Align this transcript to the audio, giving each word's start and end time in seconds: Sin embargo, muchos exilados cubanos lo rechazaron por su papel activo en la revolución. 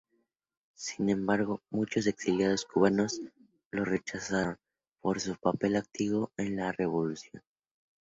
Sin 0.73 1.09
embargo, 1.11 1.61
muchos 1.69 2.07
exilados 2.07 2.65
cubanos 2.65 3.21
lo 3.69 3.85
rechazaron 3.85 4.57
por 4.99 5.19
su 5.21 5.35
papel 5.35 5.75
activo 5.75 6.31
en 6.37 6.55
la 6.55 6.71
revolución. 6.71 7.43